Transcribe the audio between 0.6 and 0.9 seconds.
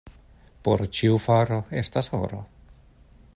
Por